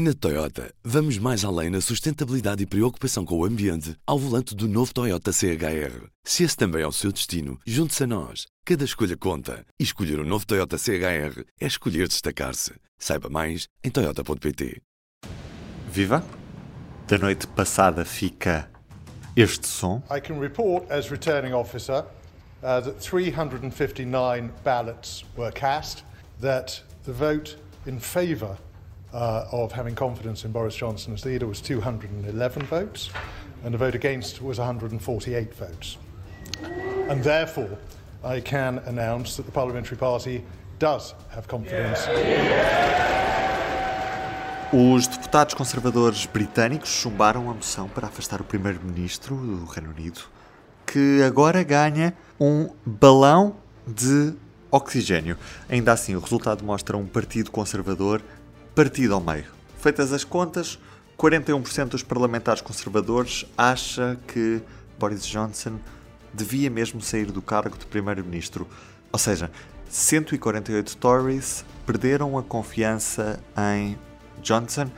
Na 0.00 0.14
Toyota, 0.14 0.72
vamos 0.84 1.18
mais 1.18 1.44
além 1.44 1.70
na 1.70 1.80
sustentabilidade 1.80 2.62
e 2.62 2.66
preocupação 2.66 3.24
com 3.24 3.36
o 3.36 3.44
ambiente 3.44 3.96
ao 4.06 4.16
volante 4.16 4.54
do 4.54 4.68
novo 4.68 4.94
Toyota 4.94 5.32
CHR. 5.32 6.06
Se 6.22 6.44
esse 6.44 6.56
também 6.56 6.82
é 6.82 6.86
o 6.86 6.92
seu 6.92 7.10
destino, 7.10 7.58
junte-se 7.66 8.04
a 8.04 8.06
nós. 8.06 8.46
Cada 8.64 8.84
escolha 8.84 9.16
conta. 9.16 9.66
E 9.76 9.82
escolher 9.82 10.20
o 10.20 10.22
um 10.22 10.24
novo 10.24 10.46
Toyota 10.46 10.78
CHR 10.78 11.42
é 11.60 11.66
escolher 11.66 12.06
destacar-se. 12.06 12.74
Saiba 12.96 13.28
mais 13.28 13.66
em 13.82 13.90
Toyota.pt. 13.90 14.80
Viva! 15.90 16.24
Da 17.08 17.18
noite 17.18 17.48
passada 17.48 18.04
fica 18.04 18.70
este 19.34 19.66
som. 19.66 20.00
I 20.16 20.20
can 20.20 20.38
report 20.38 20.88
as 20.92 21.10
returning 21.10 21.52
officer 21.52 22.04
uh, 22.62 22.80
that 22.82 23.00
359 23.00 24.52
ballots 24.62 25.24
were 25.36 25.50
cast, 25.50 26.04
that 26.40 26.84
the 27.04 27.12
vote 27.12 27.58
in 27.84 27.98
favour 27.98 28.56
uh, 29.12 29.46
of 29.52 29.72
having 29.72 29.94
confidence 29.94 30.44
in 30.44 30.52
Boris 30.52 30.74
Johnson 30.74 31.14
as 31.14 31.24
leader 31.24 31.46
was 31.46 31.60
211 31.60 32.62
votes, 32.66 33.10
and 33.64 33.72
the 33.72 33.78
vote 33.78 33.94
against 33.94 34.42
was 34.42 34.58
148 34.58 35.54
votes. 35.54 35.98
And 37.08 37.22
therefore, 37.22 37.78
I 38.24 38.40
can 38.40 38.78
announce 38.86 39.36
that 39.36 39.46
the 39.46 39.52
Parliamentary 39.52 39.96
Party 39.96 40.44
does 40.78 41.14
have 41.30 41.48
confidence. 41.48 42.06
Os 44.70 45.06
deputados 45.06 45.54
conservadores 45.54 46.26
britânicos 46.26 46.90
chumbaram 46.90 47.48
a 47.48 47.54
moção 47.54 47.88
para 47.88 48.06
afastar 48.06 48.42
o 48.42 48.44
primeiro-ministro 48.44 49.34
do 49.34 49.64
Reino 49.64 49.90
Unido, 49.90 50.20
que 50.84 51.22
agora 51.22 51.62
ganha 51.62 52.12
um 52.38 52.68
balão 52.84 53.56
de 53.86 54.34
oxigênio. 54.70 55.38
Ainda 55.70 55.92
assim, 55.92 56.14
o 56.14 56.20
resultado 56.20 56.62
mostra 56.64 56.98
um 56.98 57.06
partido 57.06 57.50
conservador 57.50 58.20
partido 58.78 59.12
ao 59.12 59.20
meio. 59.20 59.46
Feitas 59.80 60.12
as 60.12 60.22
contas, 60.22 60.78
41% 61.18 61.88
dos 61.88 62.04
parlamentares 62.04 62.62
conservadores 62.62 63.44
acha 63.58 64.16
que 64.28 64.62
Boris 64.96 65.26
Johnson 65.26 65.80
devia 66.32 66.70
mesmo 66.70 67.00
sair 67.00 67.32
do 67.32 67.42
cargo 67.42 67.76
de 67.76 67.84
primeiro-ministro. 67.86 68.68
Ou 69.10 69.18
seja, 69.18 69.50
148 69.88 70.96
Tories 70.96 71.64
perderam 71.84 72.38
a 72.38 72.42
confiança 72.44 73.40
em 73.74 73.98
Johnson 74.42 74.88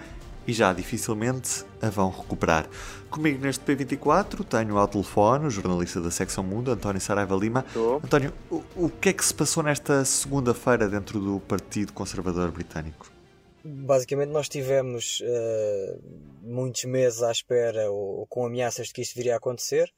e 0.47 0.53
já 0.53 0.75
dificilmente 0.75 1.65
a 1.81 1.89
vão 1.89 2.11
recuperar. 2.11 2.67
Comigo 3.09 3.43
neste 3.43 3.65
P24 3.65 4.45
tenho 4.45 4.77
ao 4.77 4.89
telefone 4.89 5.47
o 5.47 5.51
jornalista 5.51 6.03
da 6.03 6.11
Secção 6.11 6.45
Mundo, 6.45 6.71
António 6.71 7.01
Saraiva 7.01 7.35
Lima. 7.35 7.65
Estou. 7.67 7.97
António, 8.05 8.35
o, 8.51 8.63
o 8.77 8.91
que 8.91 9.09
é 9.09 9.13
que 9.15 9.25
se 9.25 9.33
passou 9.33 9.63
nesta 9.63 10.05
segunda-feira 10.05 10.87
dentro 10.87 11.19
do 11.19 11.41
Partido 11.41 11.95
Conservador 11.95 12.51
Britânico? 12.51 13.20
Basicamente, 13.65 14.31
nós 14.31 14.49
tivemos 14.49 15.21
uh, 15.21 16.01
muitos 16.43 16.85
meses 16.85 17.23
à 17.23 17.31
espera 17.31 17.91
ou, 17.91 18.21
ou, 18.21 18.27
com 18.27 18.47
ameaças 18.47 18.89
de 18.89 18.95
que 18.95 19.03
isto 19.03 19.15
viria 19.15 19.35
a 19.35 19.37
acontecer, 19.37 19.93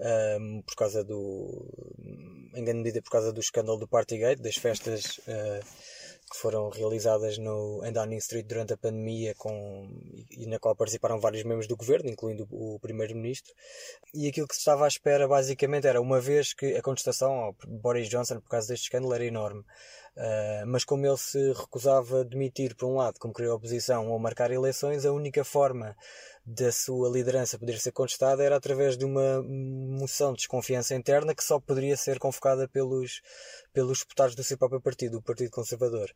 uh, 0.00 0.62
por 0.62 0.76
causa 0.76 1.02
do. 1.02 1.66
em 2.54 2.64
grande 2.64 2.78
medida 2.78 3.02
por 3.02 3.10
causa 3.10 3.32
do 3.32 3.40
escândalo 3.40 3.78
do 3.78 3.88
Partygate, 3.88 4.40
das 4.40 4.56
festas 4.56 5.18
uh, 5.18 5.64
que 6.30 6.36
foram 6.36 6.68
realizadas 6.68 7.38
no, 7.38 7.82
em 7.84 7.92
Downing 7.92 8.18
Street 8.18 8.46
durante 8.46 8.74
a 8.74 8.76
pandemia 8.76 9.34
com, 9.34 9.88
e, 10.30 10.46
na 10.46 10.58
qual 10.58 10.76
participaram 10.76 11.18
vários 11.18 11.42
membros 11.42 11.66
do 11.66 11.76
governo, 11.76 12.10
incluindo 12.10 12.46
o, 12.50 12.74
o 12.74 12.80
Primeiro-Ministro. 12.80 13.52
E 14.14 14.28
aquilo 14.28 14.46
que 14.46 14.54
se 14.54 14.60
estava 14.60 14.84
à 14.84 14.88
espera, 14.88 15.26
basicamente, 15.26 15.86
era 15.86 16.00
uma 16.00 16.20
vez 16.20 16.52
que 16.52 16.76
a 16.76 16.82
contestação 16.82 17.32
ao 17.32 17.56
Boris 17.66 18.08
Johnson 18.08 18.40
por 18.40 18.50
causa 18.50 18.68
deste 18.68 18.84
escândalo 18.84 19.14
era 19.14 19.24
enorme. 19.24 19.64
Uh, 20.18 20.66
mas 20.66 20.82
como 20.82 21.06
ele 21.06 21.16
se 21.16 21.52
recusava 21.52 22.22
a 22.22 22.24
demitir, 22.24 22.74
por 22.74 22.86
um 22.86 22.96
lado, 22.96 23.20
como 23.20 23.32
a 23.38 23.54
oposição 23.54 24.10
ou 24.10 24.18
marcar 24.18 24.50
eleições, 24.50 25.06
a 25.06 25.12
única 25.12 25.44
forma 25.44 25.94
da 26.50 26.72
sua 26.72 27.10
liderança 27.10 27.58
poder 27.58 27.78
ser 27.78 27.92
contestada 27.92 28.42
era 28.42 28.56
através 28.56 28.96
de 28.96 29.04
uma 29.04 29.42
moção 29.42 30.32
de 30.32 30.38
desconfiança 30.38 30.94
interna 30.94 31.34
que 31.34 31.44
só 31.44 31.60
poderia 31.60 31.94
ser 31.94 32.18
convocada 32.18 32.66
pelos, 32.66 33.20
pelos 33.70 33.98
deputados 33.98 34.34
do 34.34 34.42
seu 34.42 34.56
próprio 34.56 34.80
partido, 34.80 35.18
o 35.18 35.22
Partido 35.22 35.50
Conservador. 35.50 36.10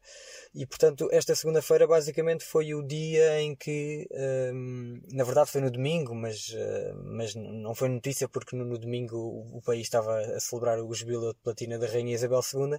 E, 0.55 0.65
portanto, 0.65 1.07
esta 1.13 1.35
segunda-feira 1.35 1.87
basicamente 1.87 2.45
foi 2.45 2.73
o 2.75 2.83
dia 2.83 3.43
em 3.43 3.55
que, 3.55 4.09
hum, 4.55 5.03
na 5.13 5.23
verdade 5.23 5.51
foi 5.51 5.61
no 5.61 5.71
domingo, 5.71 6.15
mas, 6.15 6.49
uh, 6.49 6.97
mas 7.05 7.35
não 7.35 7.75
foi 7.75 7.91
notícia 7.91 8.27
porque 8.27 8.57
no, 8.57 8.65
no, 8.65 8.79
domingo 8.79 9.17
o, 9.17 9.59
o 9.59 9.61
país 9.61 9.83
estava 9.83 10.19
a 10.19 10.41
celebrar 10.41 10.81
o 10.81 10.95
jubileu 10.95 11.35
de 11.35 11.41
platina 11.41 11.79
da 11.79 11.87
Rainha 11.87 12.15
Isabel 12.15 12.41
II, 12.55 12.79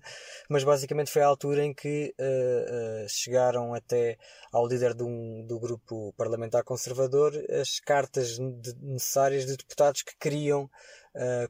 mas 0.49 0.63
basicamente 0.63 1.11
foi 1.13 1.21
a 1.21 1.27
altura 1.27 1.63
em 1.63 1.75
que 1.75 2.11
uh, 2.19 3.03
uh, 3.05 3.07
chegaram 3.07 3.71
até 3.71 4.17
ao 4.51 4.67
líder 4.67 4.95
de 4.95 5.03
um, 5.03 5.45
do 5.45 5.59
grupo 5.59 6.11
parlamentar 6.17 6.63
conservador 6.63 7.31
as 7.61 7.79
cartas 7.79 8.39
de, 8.39 8.73
necessárias 8.81 9.45
de 9.45 9.55
deputados 9.55 10.01
que 10.01 10.17
queriam 10.19 10.67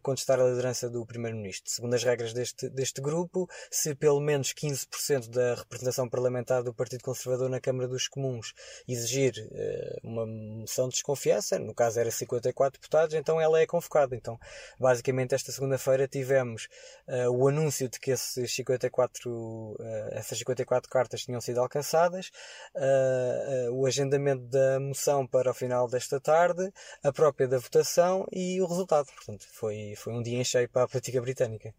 contestar 0.01 0.39
a 0.39 0.45
liderança 0.45 0.89
do 0.89 1.05
Primeiro-Ministro. 1.05 1.71
Segundo 1.71 1.93
as 1.93 2.03
regras 2.03 2.33
deste, 2.33 2.69
deste 2.69 3.01
grupo, 3.01 3.49
se 3.71 3.95
pelo 3.95 4.19
menos 4.19 4.53
15% 4.53 5.29
da 5.29 5.55
representação 5.55 6.09
parlamentar 6.09 6.63
do 6.63 6.73
Partido 6.73 7.03
Conservador 7.03 7.49
na 7.49 7.59
Câmara 7.59 7.87
dos 7.87 8.07
Comuns 8.07 8.53
exigir 8.87 9.33
uh, 9.37 10.07
uma 10.07 10.25
moção 10.25 10.87
de 10.87 10.95
desconfiança, 10.95 11.57
no 11.59 11.73
caso 11.73 11.99
era 11.99 12.11
54 12.11 12.79
deputados, 12.79 13.15
então 13.15 13.39
ela 13.39 13.59
é 13.59 13.65
convocada. 13.65 14.15
Então, 14.15 14.37
basicamente, 14.79 15.33
esta 15.33 15.51
segunda-feira 15.51 16.07
tivemos 16.07 16.67
uh, 17.07 17.29
o 17.29 17.47
anúncio 17.47 17.87
de 17.89 17.99
que 17.99 18.11
esses 18.11 18.53
54, 18.53 19.77
essas 20.11 20.37
54 20.37 20.89
cartas 20.89 21.21
tinham 21.21 21.39
sido 21.39 21.59
alcançadas, 21.59 22.31
o 23.71 23.85
agendamento 23.85 24.43
da 24.47 24.79
moção 24.79 25.25
para 25.25 25.51
o 25.51 25.53
final 25.53 25.87
desta 25.87 26.19
tarde, 26.19 26.71
a 27.03 27.11
própria 27.11 27.47
da 27.47 27.57
votação 27.57 28.25
e 28.31 28.61
o 28.61 28.65
resultado. 28.65 29.07
Portanto, 29.13 29.45
foi, 29.53 29.93
foi 29.95 30.13
um 30.13 30.21
dia 30.21 30.39
em 30.39 30.43
cheio 30.43 30.67
para 30.67 30.83
a 30.83 30.87
política 30.87 31.21
britânica. 31.21 31.73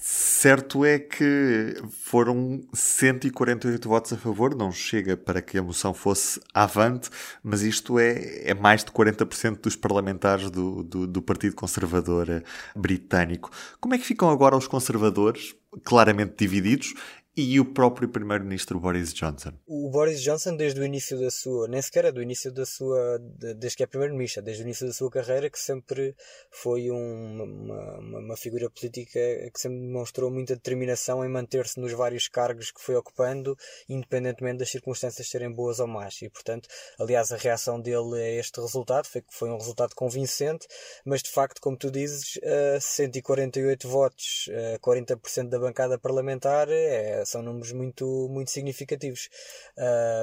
Certo 0.00 0.84
é 0.84 0.96
que 0.96 1.74
foram 1.90 2.62
148 2.72 3.88
votos 3.88 4.12
a 4.12 4.16
favor, 4.16 4.54
não 4.54 4.70
chega 4.70 5.16
para 5.16 5.42
que 5.42 5.58
a 5.58 5.62
moção 5.62 5.92
fosse 5.92 6.40
avante, 6.54 7.10
mas 7.42 7.62
isto 7.62 7.98
é, 7.98 8.48
é 8.48 8.54
mais 8.54 8.84
de 8.84 8.92
40% 8.92 9.60
dos 9.60 9.74
parlamentares 9.74 10.50
do, 10.50 10.84
do, 10.84 11.04
do 11.04 11.20
Partido 11.20 11.56
Conservador 11.56 12.44
Britânico. 12.76 13.50
Como 13.80 13.92
é 13.92 13.98
que 13.98 14.04
ficam 14.04 14.30
agora 14.30 14.56
os 14.56 14.68
conservadores, 14.68 15.56
claramente 15.82 16.34
divididos, 16.38 16.94
e 17.40 17.60
o 17.60 17.64
próprio 17.64 18.08
primeiro-ministro 18.08 18.80
Boris 18.80 19.14
Johnson? 19.14 19.52
O 19.64 19.88
Boris 19.90 20.20
Johnson, 20.20 20.56
desde 20.56 20.80
o 20.80 20.84
início 20.84 21.16
da 21.20 21.30
sua, 21.30 21.68
nem 21.68 21.80
sequer 21.80 22.06
é 22.06 22.10
do 22.10 22.20
início 22.20 22.50
da 22.50 22.66
sua, 22.66 23.16
desde 23.20 23.76
que 23.76 23.84
é 23.84 23.86
primeiro-ministro, 23.86 24.42
desde 24.42 24.64
o 24.64 24.66
início 24.66 24.88
da 24.88 24.92
sua 24.92 25.08
carreira, 25.08 25.48
que 25.48 25.58
sempre 25.58 26.16
foi 26.50 26.90
um, 26.90 26.96
uma, 26.96 27.98
uma, 27.98 28.18
uma, 28.18 28.36
figura 28.36 28.68
política 28.68 29.20
que 29.54 29.60
sempre 29.60 29.78
demonstrou 29.78 30.32
muita 30.32 30.56
determinação 30.56 31.24
em 31.24 31.28
manter-se 31.28 31.78
nos 31.78 31.92
vários 31.92 32.26
cargos 32.26 32.72
que 32.72 32.82
foi 32.82 32.96
ocupando, 32.96 33.56
independentemente 33.88 34.58
das 34.58 34.70
circunstâncias 34.70 35.28
serem 35.28 35.52
boas 35.52 35.78
ou 35.78 35.86
más. 35.86 36.20
E, 36.22 36.28
portanto, 36.28 36.68
aliás, 36.98 37.30
a 37.30 37.36
reação 37.36 37.80
dele 37.80 38.20
a 38.20 38.40
este 38.40 38.60
resultado 38.60 39.06
foi 39.06 39.22
que 39.22 39.32
foi 39.32 39.48
um 39.48 39.58
resultado 39.58 39.94
convincente, 39.94 40.66
mas 41.04 41.22
de 41.22 41.30
facto, 41.30 41.60
como 41.60 41.76
tu 41.76 41.88
dizes, 41.88 42.34
uh, 42.36 42.80
148 42.80 43.88
votos, 43.88 44.48
uh, 44.48 44.80
40% 44.80 45.48
da 45.48 45.58
bancada 45.60 45.96
parlamentar 45.96 46.68
é 46.68 47.27
são 47.28 47.42
números 47.42 47.72
muito, 47.72 48.28
muito 48.30 48.50
significativos. 48.50 49.28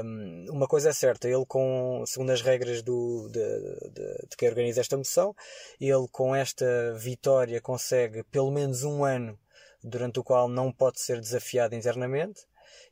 Um, 0.04 0.48
uma 0.52 0.68
coisa 0.68 0.90
é 0.90 0.94
certa, 0.94 1.28
ele 1.28 1.46
com, 1.46 2.04
segundo 2.06 2.32
as 2.32 2.42
regras 2.42 2.82
do, 2.82 3.30
de, 3.30 3.92
de, 3.92 4.28
de 4.30 4.38
quem 4.38 4.50
organiza 4.50 4.82
esta 4.82 4.98
moção, 4.98 5.36
ele 5.80 6.08
com 6.12 6.36
esta 6.36 6.94
vitória 6.96 7.62
consegue 7.62 8.24
pelo 8.24 8.52
menos 8.52 8.84
um 8.84 9.04
ano 9.04 9.38
durante 9.84 10.20
o 10.20 10.24
qual 10.24 10.48
não 10.50 10.72
pode 10.72 11.00
ser 11.00 11.20
desafiado 11.20 11.76
internamente 11.76 12.42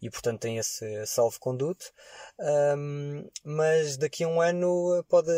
e 0.02 0.10
portanto 0.10 0.42
tem 0.42 0.58
esse 0.58 1.06
salvo-conduto. 1.06 1.86
Um, 2.40 3.28
mas 3.44 3.98
daqui 3.98 4.24
a 4.24 4.28
um 4.28 4.42
ano 4.42 5.04
pode, 5.08 5.32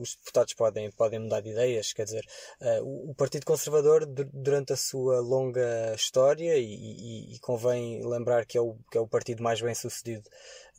os 0.00 0.16
deputados 0.16 0.54
podem, 0.54 0.90
podem 0.90 1.20
mudar 1.20 1.40
de 1.40 1.50
ideias. 1.50 1.92
Quer 1.92 2.04
dizer, 2.04 2.26
uh, 2.60 3.10
o 3.10 3.14
Partido 3.14 3.46
Conservador, 3.46 4.06
durante 4.06 4.72
a 4.72 4.76
sua 4.76 5.20
longa 5.20 5.94
história, 5.94 6.56
e, 6.56 6.64
e, 6.64 7.34
e, 7.34 7.38
convém 7.40 8.04
lembrar 8.06 8.44
que 8.46 8.58
é 8.58 8.60
o, 8.60 8.76
que 8.90 8.98
é 8.98 9.00
o 9.00 9.08
partido 9.08 9.42
mais 9.42 9.60
bem 9.60 9.74
sucedido 9.74 10.28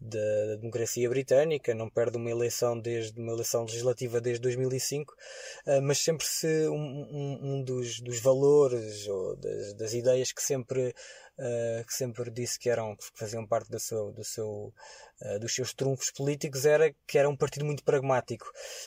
da, 0.04 0.56
democracia 0.58 1.10
britânica, 1.10 1.74
não 1.74 1.90
perde 1.90 2.18
uma 2.18 2.30
eleição 2.30 2.80
desde 2.80 3.20
uma 3.20 3.32
eleição 3.32 3.64
legislativa 3.64 4.20
desde 4.20 4.42
2005, 4.42 5.14
uh, 5.14 5.82
mas 5.82 6.00
sempre 6.00 6.26
se 6.26 6.68
um, 6.68 6.76
um, 6.76 7.40
um 7.42 7.64
dos, 7.64 8.00
dos 8.00 8.20
valores 8.20 9.08
ou 9.08 9.36
das, 9.38 9.74
das 9.74 9.94
ideias 9.94 10.32
que 10.32 10.44
sempre 10.44 10.94
uh, 11.38 11.86
que 11.86 11.94
sempre 11.94 12.30
disse 12.30 12.60
que 12.60 12.70
eram 12.70 12.96
que 12.96 13.06
faziam 13.14 13.46
parte 13.46 13.70
do 13.70 13.80
seu, 13.80 14.12
do 14.12 14.24
seu, 14.24 14.74
uh, 15.22 15.40
dos 15.40 15.54
seus 15.54 15.74
trunfos 15.74 16.12
políticos 16.12 16.66
era 16.66 16.94
que 17.08 17.18
era 17.18 17.30
um 17.30 17.36
partido 17.36 17.66
muito 17.66 17.84
pragmático. 17.84 18.46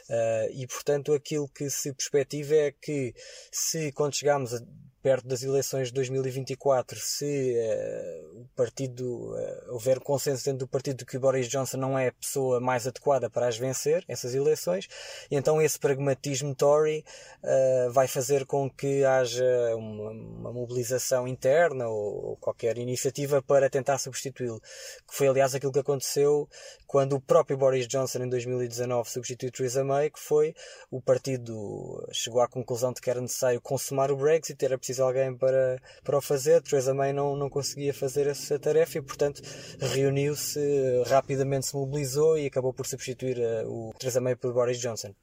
Uh, 0.08 0.50
e 0.52 0.66
portanto 0.66 1.12
aquilo 1.12 1.48
que 1.48 1.70
se 1.70 1.92
perspectiva 1.92 2.54
é 2.54 2.72
que 2.72 3.14
se 3.50 3.92
quando 3.92 4.14
chegamos 4.14 4.54
a 4.54 4.60
perto 5.06 5.28
das 5.28 5.44
eleições 5.44 5.86
de 5.86 5.94
2024, 5.94 6.98
se 6.98 7.54
uh, 7.54 8.40
o 8.40 8.48
partido 8.56 9.36
uh, 9.36 9.72
houver 9.72 10.00
consenso 10.00 10.44
dentro 10.44 10.58
do 10.58 10.66
partido 10.66 10.96
de 10.96 11.06
que 11.06 11.16
Boris 11.16 11.46
Johnson 11.46 11.76
não 11.76 11.96
é 11.96 12.08
a 12.08 12.12
pessoa 12.12 12.58
mais 12.58 12.88
adequada 12.88 13.30
para 13.30 13.46
as 13.46 13.56
vencer, 13.56 14.04
essas 14.08 14.34
eleições, 14.34 14.88
então 15.30 15.62
esse 15.62 15.78
pragmatismo 15.78 16.56
Tory 16.56 17.04
uh, 17.40 17.92
vai 17.92 18.08
fazer 18.08 18.46
com 18.46 18.68
que 18.68 19.04
haja 19.04 19.44
uma, 19.76 20.10
uma 20.10 20.52
mobilização 20.52 21.28
interna 21.28 21.86
ou, 21.86 22.30
ou, 22.30 22.36
qualquer 22.38 22.76
iniciativa 22.76 23.40
para 23.40 23.70
tentar 23.70 23.98
substituí-lo, 23.98 24.60
que 24.60 25.14
foi 25.14 25.28
aliás 25.28 25.54
aquilo 25.54 25.70
que 25.70 25.78
aconteceu 25.78 26.48
quando 26.84 27.14
o 27.14 27.20
próprio 27.20 27.56
Boris 27.56 27.86
Johnson 27.86 28.24
em 28.24 28.28
2019 28.28 29.08
substituiu 29.08 29.52
Theresa 29.52 29.84
May, 29.84 30.10
que 30.10 30.18
foi 30.18 30.52
o 30.90 31.00
partido 31.00 32.04
chegou 32.10 32.40
à 32.40 32.48
conclusão 32.48 32.92
de 32.92 33.00
que 33.00 33.08
era 33.08 33.20
necessário 33.20 33.60
consumar 33.60 34.10
o 34.10 34.16
Brexit, 34.16 34.64
era 34.64 34.76
preciso 34.76 34.95
alguém 35.00 35.36
para, 35.36 35.80
para 36.04 36.18
o 36.18 36.20
fazer. 36.20 36.62
Theresa 36.62 36.94
May 36.94 37.12
não, 37.12 37.36
não 37.36 37.48
conseguia 37.48 37.92
fazer 37.94 38.26
essa 38.26 38.58
tarefa 38.58 38.98
e, 38.98 39.02
portanto, 39.02 39.42
reuniu-se, 39.80 40.60
rapidamente 41.06 41.66
se 41.66 41.74
mobilizou 41.74 42.38
e 42.38 42.46
acabou 42.46 42.72
por 42.72 42.86
substituir 42.86 43.38
uh, 43.38 43.68
o 43.68 43.94
Theresa 43.98 44.20
May 44.20 44.36
por 44.36 44.52
Boris 44.52 44.78
Johnson. 44.78 45.14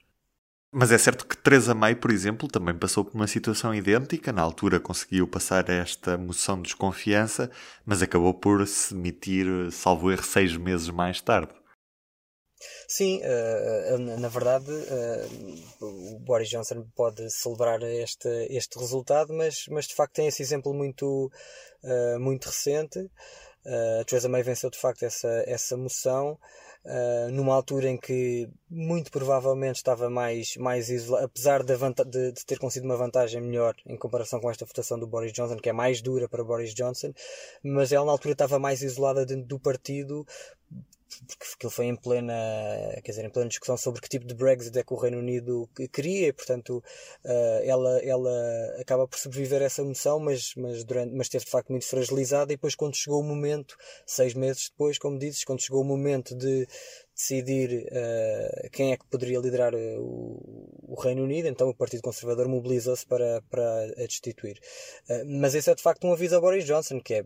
Mas 0.75 0.91
é 0.91 0.97
certo 0.97 1.27
que 1.27 1.37
Theresa 1.37 1.75
May, 1.75 1.93
por 1.93 2.09
exemplo, 2.09 2.47
também 2.47 2.73
passou 2.73 3.05
por 3.05 3.13
uma 3.13 3.27
situação 3.27 3.75
idêntica. 3.75 4.33
Na 4.33 4.41
altura 4.41 4.79
conseguiu 4.79 5.27
passar 5.27 5.69
esta 5.69 6.17
moção 6.17 6.55
de 6.55 6.63
desconfiança, 6.63 7.51
mas 7.85 8.01
acabou 8.01 8.33
por 8.33 8.65
se 8.65 8.91
demitir, 8.91 9.45
salvo 9.71 10.11
erro, 10.11 10.23
seis 10.23 10.57
meses 10.57 10.89
mais 10.89 11.21
tarde. 11.21 11.53
Sim, 12.87 13.21
uh, 13.23 13.97
na 14.19 14.27
verdade, 14.27 14.71
uh, 14.71 16.15
o 16.15 16.19
Boris 16.19 16.49
Johnson 16.49 16.85
pode 16.95 17.29
celebrar 17.31 17.81
este, 17.81 18.29
este 18.49 18.77
resultado, 18.77 19.33
mas, 19.33 19.65
mas 19.69 19.87
de 19.87 19.95
facto 19.95 20.13
tem 20.13 20.27
esse 20.27 20.41
exemplo 20.41 20.73
muito, 20.73 21.31
muito 22.19 22.45
recente. 22.45 22.99
a 23.99 24.03
Theresa 24.05 24.29
May 24.29 24.43
venceu 24.43 24.69
de 24.69 24.77
facto 24.77 25.03
essa, 25.03 25.43
essa 25.47 25.77
moção. 25.77 26.37
Uh, 26.85 27.31
numa 27.31 27.55
altura 27.55 27.87
em 27.87 27.97
que 27.97 28.49
muito 28.69 29.09
provavelmente 29.09 29.77
estava 29.77 30.09
mais, 30.09 30.57
mais 30.57 30.89
isolado, 30.89 31.23
apesar 31.23 31.63
de, 31.63 31.73
de, 31.77 32.31
de, 32.33 32.45
ter 32.45 32.59
conseguido 32.59 32.91
uma 32.91 32.97
vantagem 32.97 33.39
melhor 33.39 33.73
em 33.85 33.95
comparação 33.95 34.41
com 34.41 34.51
esta 34.51 34.65
votação 34.65 34.99
do 34.99 35.07
Boris 35.07 35.31
Johnson, 35.31 35.55
que 35.55 35.69
é 35.69 35.73
mais 35.73 36.01
dura 36.01 36.27
para 36.27 36.43
Boris 36.43 36.73
Johnson, 36.73 37.13
mas 37.63 37.93
ela 37.93 38.05
na 38.05 38.11
altura 38.11 38.33
estava 38.33 38.59
mais 38.59 38.81
isolada 38.81 39.25
dentro 39.25 39.45
do 39.45 39.57
partido 39.57 40.27
porque 41.27 41.45
aquilo 41.55 41.71
foi 41.71 41.85
em 41.85 41.95
plena, 41.95 42.33
quer 43.03 43.11
dizer, 43.11 43.25
em 43.25 43.29
plena 43.29 43.49
discussão 43.49 43.77
sobre 43.77 44.01
que 44.01 44.09
tipo 44.09 44.25
de 44.25 44.33
Brexit 44.33 44.77
é 44.77 44.83
que 44.83 44.93
o 44.93 44.97
Reino 44.97 45.19
Unido 45.19 45.69
queria 45.91 46.27
e, 46.27 46.33
portanto, 46.33 46.83
uh, 47.25 47.63
ela, 47.63 47.99
ela 47.99 48.75
acaba 48.79 49.07
por 49.07 49.17
sobreviver 49.17 49.61
a 49.61 49.65
essa 49.65 49.83
moção, 49.83 50.19
mas, 50.19 50.53
mas, 50.55 50.83
durante, 50.83 51.13
mas 51.13 51.27
esteve 51.27 51.45
de 51.45 51.51
facto 51.51 51.69
muito 51.69 51.85
fragilizada 51.85 52.51
e 52.51 52.55
depois 52.55 52.75
quando 52.75 52.95
chegou 52.95 53.21
o 53.21 53.23
momento, 53.23 53.75
seis 54.05 54.33
meses 54.33 54.69
depois, 54.69 54.97
como 54.97 55.17
dizes, 55.17 55.43
quando 55.43 55.61
chegou 55.61 55.81
o 55.81 55.85
momento 55.85 56.35
de 56.35 56.67
decidir 57.15 57.87
uh, 57.87 58.69
quem 58.71 58.91
é 58.91 58.97
que 58.97 59.05
poderia 59.07 59.39
liderar 59.39 59.73
uh, 59.73 60.01
o, 60.01 60.93
o, 60.93 61.01
Reino 61.01 61.23
Unido, 61.23 61.47
então 61.47 61.69
o 61.69 61.75
Partido 61.75 62.01
Conservador 62.01 62.47
mobilizou-se 62.47 63.05
para, 63.05 63.41
para 63.49 63.83
a 63.83 64.05
destituir. 64.07 64.59
mas 65.25 65.55
esse 65.55 65.69
é 65.69 65.75
de 65.75 65.81
facto 65.81 66.05
um 66.07 66.13
aviso 66.13 66.35
a 66.35 66.41
Boris 66.41 66.65
Johnson, 66.65 66.99
que 66.99 67.15
é 67.15 67.25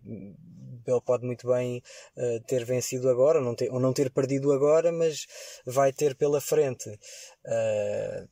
ele 0.92 1.02
pode 1.02 1.26
muito 1.26 1.48
bem 1.48 1.82
uh, 2.16 2.40
ter 2.46 2.64
vencido 2.64 3.10
agora 3.10 3.40
ou 3.40 3.46
não, 3.46 3.56
ter, 3.56 3.72
ou 3.72 3.80
não 3.80 3.94
ter 3.94 4.10
perdido 4.10 4.52
agora, 4.52 4.92
mas 4.92 5.28
vai 5.66 5.92
ter 5.92 6.16
pela 6.16 6.40
frente. 6.40 6.90
Uh, 6.90 8.28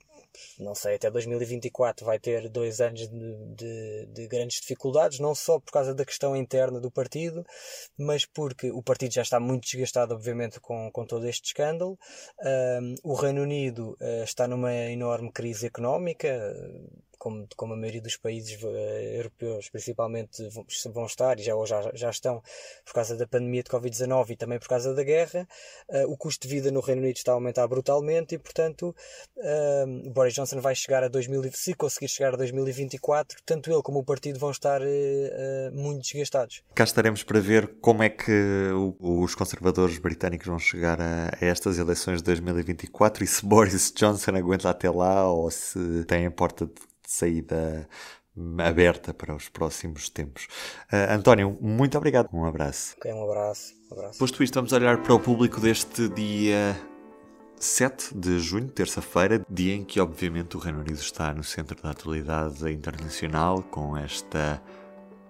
não 0.60 0.76
sei, 0.76 0.96
até 0.96 1.10
2024 1.10 2.06
vai 2.06 2.20
ter 2.20 2.50
dois 2.50 2.82
anos 2.82 3.08
de, 3.10 3.36
de, 3.56 4.06
de, 4.08 4.28
grandes 4.28 4.60
dificuldades, 4.60 5.20
não 5.20 5.36
só 5.36 5.60
por 5.60 5.72
causa 5.72 5.94
da 5.94 6.06
questão 6.06 6.36
interna 6.36 6.80
do 6.80 6.92
partido, 6.92 7.46
mas 7.98 8.26
porque 8.26 8.72
o 8.72 8.82
partido 8.82 9.14
já 9.14 9.22
está 9.22 9.40
muito 9.40 9.64
desgastado, 9.64 10.14
obviamente, 10.14 10.60
com, 10.60 10.90
com 10.92 11.06
todo 11.06 11.28
este 11.28 11.48
escândalo. 11.48 11.98
Um, 12.82 12.96
o 13.04 13.14
Reino 13.14 13.42
Unido 13.42 13.98
uh, 14.02 14.24
está 14.24 14.48
numa 14.48 14.74
enorme 14.74 15.32
crise 15.32 15.68
económica 15.68 16.54
como, 17.26 17.48
como 17.56 17.74
a 17.74 17.76
maioria 17.76 18.04
dos 18.04 18.18
países 18.18 18.62
uh, 18.62 18.68
europeus, 18.68 19.68
principalmente, 19.68 20.48
vão, 20.94 21.08
estar 21.08 21.40
e 21.40 21.44
já, 21.44 21.54
já, 21.66 21.92
já 21.96 22.10
estão 22.12 22.40
por 22.86 22.94
causa 22.94 23.18
da 23.18 23.26
pandemia 23.26 23.64
de 23.64 23.70
Covid-19 23.72 24.30
e 24.30 24.36
também 24.36 24.60
por 24.60 24.68
causa 24.68 24.94
da 24.94 25.04
guerra. 25.04 25.48
Uh, 25.90 26.12
o 26.12 26.16
custo 26.16 26.48
de 26.48 26.54
vida 26.54 26.70
no 26.70 26.82
Reino 26.82 27.02
Unido 27.02 27.18
está 27.18 27.32
a 27.32 27.34
aumentar 27.34 27.68
brutalmente 27.68 28.36
e, 28.36 28.38
portanto, 28.38 28.96
uh, 29.38 30.12
Boris 30.12 30.36
Johnson 30.36 30.62
vai 30.62 30.76
chegar 30.76 31.04
a 31.04 31.08
2000, 31.08 31.50
se 31.54 31.74
conseguir 31.74 32.10
chegar 32.10 32.36
a 32.36 32.38
2024, 32.38 33.40
tanto 33.44 33.72
ele 33.72 33.82
como 33.82 33.98
o 33.98 34.04
partido 34.04 34.38
vão 34.38 34.52
estar 34.52 34.82
muito 35.74 36.02
desgastados. 36.02 36.62
Cá 36.76 36.84
estaremos 36.84 37.24
para 37.24 37.40
ver 37.40 37.68
como 37.82 38.04
é 38.04 38.10
que 38.10 38.70
os 39.00 39.34
conservadores 39.34 39.98
britânicos 39.98 40.46
vão 40.46 40.60
chegar 40.60 41.02
a, 41.02 41.30
a 41.30 41.46
estas 41.46 41.80
eleições 41.80 42.18
de 42.18 42.26
2024 42.26 43.24
e 43.24 43.28
se 43.28 43.44
Boris 43.44 43.92
Johnson 43.96 44.36
aguenta 44.36 44.70
até 44.70 44.90
lá 44.90 45.28
ou 45.28 45.50
se 45.50 46.04
tem 46.06 46.28
a 46.28 46.32
porta 46.32 46.68
de 46.68 46.95
saída 47.08 47.88
aberta 48.60 49.14
para 49.14 49.34
os 49.34 49.48
próximos 49.50 50.10
tempos. 50.10 50.48
Uh, 50.92 51.14
António, 51.14 51.58
muito 51.62 51.98
obrigado. 51.98 52.30
Um 52.34 52.46
abraço. 52.46 52.96
Ok, 52.98 53.12
um 53.14 53.24
abraço. 53.24 53.74
Um 53.90 53.94
abraço. 53.94 54.20
Posto 54.20 54.44
isto, 54.44 54.56
vamos 54.56 54.74
olhar 54.74 55.02
para 55.02 55.14
o 55.14 55.20
público 55.20 55.60
deste 55.62 56.10
dia 56.10 56.76
7 57.58 58.14
de 58.14 58.40
junho, 58.40 58.68
terça-feira, 58.68 59.46
dia 59.50 59.74
em 59.74 59.84
que, 59.84 60.00
obviamente, 60.00 60.58
o 60.58 60.60
Reino 60.60 60.80
Unido 60.80 61.00
está 61.00 61.34
no 61.34 61.44
centro 61.44 61.82
da 61.82 61.92
atualidade 61.92 62.70
internacional 62.72 63.64
com 63.64 63.98
esta 63.98 64.62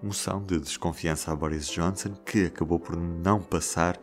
moção 0.02 0.44
de 0.44 0.58
desconfiança 0.58 1.32
a 1.32 1.36
Boris 1.36 1.68
Johnson, 1.68 2.14
que 2.24 2.46
acabou 2.46 2.78
por 2.78 2.96
não 2.96 3.40
passar, 3.40 3.98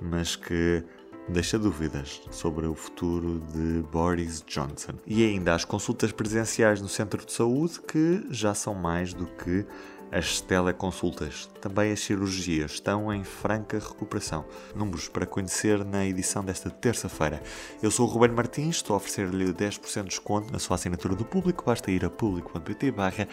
mas 0.00 0.36
que 0.36 0.84
deixa 1.28 1.58
dúvidas 1.58 2.20
sobre 2.30 2.66
o 2.66 2.74
futuro 2.74 3.40
de 3.52 3.82
Boris 3.90 4.42
Johnson. 4.46 4.94
E 5.06 5.24
ainda 5.24 5.54
as 5.54 5.64
consultas 5.64 6.12
presenciais 6.12 6.80
no 6.80 6.88
centro 6.88 7.24
de 7.24 7.32
saúde, 7.32 7.80
que 7.80 8.26
já 8.30 8.54
são 8.54 8.74
mais 8.74 9.12
do 9.12 9.26
que 9.26 9.64
as 10.10 10.40
teleconsultas. 10.40 11.48
Também 11.60 11.92
as 11.92 12.00
cirurgias 12.00 12.72
estão 12.72 13.12
em 13.12 13.22
franca 13.22 13.78
recuperação. 13.78 14.44
Números 14.74 15.08
para 15.08 15.26
conhecer 15.26 15.84
na 15.84 16.04
edição 16.04 16.44
desta 16.44 16.68
terça-feira. 16.68 17.42
Eu 17.82 17.90
sou 17.90 18.08
o 18.08 18.10
Ruben 18.10 18.32
Martins, 18.32 18.76
estou 18.76 18.94
a 18.94 18.96
oferecer-lhe 18.96 19.52
10% 19.52 20.02
de 20.02 20.08
desconto 20.08 20.52
na 20.52 20.58
sua 20.58 20.74
assinatura 20.74 21.14
do 21.14 21.24
público. 21.24 21.64
Basta 21.64 21.90
ir 21.90 22.04
a 22.04 22.10
público.pt 22.10 22.90
barra 22.90 23.28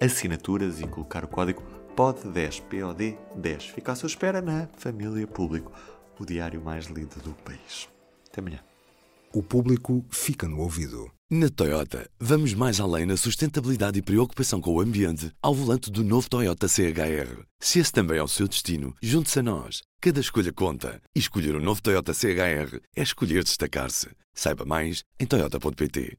assinaturas 0.00 0.80
e 0.80 0.86
colocar 0.86 1.24
o 1.24 1.28
código 1.28 1.62
POD10, 1.96 2.62
POD10. 2.70 3.72
Fica 3.72 3.92
à 3.92 3.94
sua 3.96 4.06
espera 4.06 4.40
na 4.40 4.68
família 4.76 5.26
público 5.26 5.72
o 6.18 6.26
diário 6.26 6.60
mais 6.60 6.86
lido 6.86 7.20
do 7.22 7.32
país. 7.42 7.88
Até 8.28 8.40
amanhã. 8.40 8.60
O 9.32 9.42
público 9.42 10.04
fica 10.10 10.48
no 10.48 10.60
ouvido. 10.60 11.10
Na 11.30 11.50
Toyota, 11.50 12.08
vamos 12.18 12.54
mais 12.54 12.80
além 12.80 13.04
na 13.04 13.14
sustentabilidade 13.14 13.98
e 13.98 14.02
preocupação 14.02 14.62
com 14.62 14.72
o 14.72 14.80
ambiente 14.80 15.30
ao 15.42 15.54
volante 15.54 15.90
do 15.90 16.02
novo 16.02 16.30
Toyota 16.30 16.66
CHR. 16.66 17.44
Se 17.60 17.80
esse 17.80 17.92
também 17.92 18.16
é 18.16 18.22
o 18.22 18.28
seu 18.28 18.48
destino, 18.48 18.94
junte-se 19.02 19.40
a 19.40 19.42
nós. 19.42 19.82
Cada 20.00 20.20
escolha 20.20 20.52
conta. 20.52 21.02
E 21.14 21.18
escolher 21.18 21.54
o 21.54 21.58
um 21.58 21.62
novo 21.62 21.82
Toyota 21.82 22.14
CHR 22.14 22.80
é 22.96 23.02
escolher 23.02 23.44
destacar-se. 23.44 24.08
Saiba 24.32 24.64
mais 24.64 25.02
em 25.20 25.26
Toyota.pt. 25.26 26.16